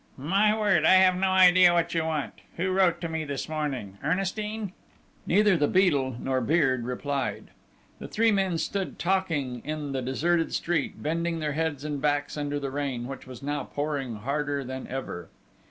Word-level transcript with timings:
"My 0.17 0.57
word, 0.57 0.83
I 0.83 0.95
have 0.95 1.15
no 1.15 1.29
idea 1.29 1.73
what 1.75 1.93
you 1.93 2.05
want!... 2.05 2.33
Who 2.57 2.71
wrote 2.71 3.01
to 3.01 3.07
me 3.07 3.23
this 3.23 3.47
morning? 3.47 3.99
Ernestine?" 4.03 4.73
Neither 5.27 5.55
the 5.55 5.67
Beadle 5.67 6.15
nor 6.19 6.41
Beard 6.41 6.85
replied. 6.85 7.51
The 7.99 8.07
three 8.07 8.31
men 8.31 8.57
stood 8.57 8.97
talking 8.97 9.61
in 9.63 9.91
the 9.91 10.01
deserted 10.01 10.55
street, 10.55 11.03
bending 11.03 11.37
their 11.37 11.53
heads 11.53 11.85
and 11.85 12.01
backs 12.01 12.35
under 12.35 12.59
the 12.59 12.71
rain, 12.71 13.05
which 13.07 13.27
was 13.27 13.43
now 13.43 13.63
pouring 13.63 14.15
harder 14.15 14.63
than 14.63 14.87
ever. 14.87 15.29